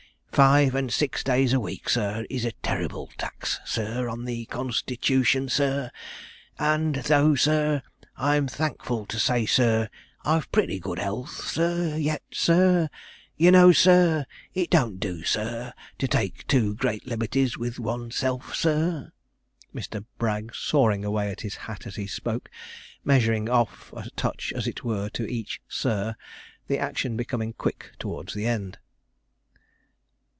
[0.33, 5.49] Five and six days a week, sir, is a terrible tax, sir, on the constitution,
[5.49, 5.91] sir;
[6.57, 7.81] and though, sir,
[8.15, 9.89] I'm thankful to say, sir,
[10.23, 12.89] I've pretty good 'ealth, sir, yet, sir,
[13.35, 19.11] you know, sir, it don't do, sir, to take too great liberties with oneself, sir';
[19.75, 20.05] Mr.
[20.17, 22.49] Bragg sawing away at his hat as he spoke,
[23.03, 26.15] measuring off a touch, as it were, to each 'sir,'
[26.67, 28.77] the action becoming quick towards the end.